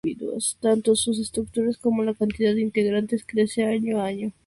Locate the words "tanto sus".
0.63-1.19